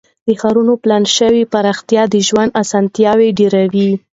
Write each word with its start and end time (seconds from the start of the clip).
د 0.27 0.29
ښارونو 0.41 0.73
پلان 0.83 1.03
شوې 1.17 1.43
پراختیا 1.53 2.03
د 2.13 2.15
ژوند 2.27 2.55
اسانتیاوې 2.63 3.29
ډیروي. 3.39 3.89